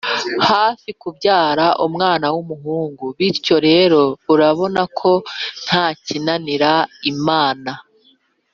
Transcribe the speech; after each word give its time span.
Hafi 0.49 0.89
kubyara 1.01 1.65
umwana 1.85 2.25
w 2.33 2.35
umuhungu 2.43 3.05
bityo 3.17 3.55
rero 3.67 4.01
urabona 4.33 4.81
ko 4.99 5.11
nta 5.65 5.85
kinanira 6.03 6.71
imana 7.11 7.71